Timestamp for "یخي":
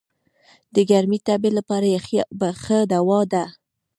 1.95-2.17